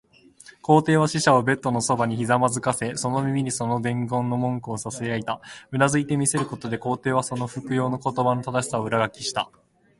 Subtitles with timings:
[0.63, 5.39] 皇帝は使者をベッドのそばにひざまずかせ、その耳にその伝言の文句をささやいた。
[5.69, 9.51] うなずいて見せることで、皇帝はその復誦の言葉の正しさを裏書きした。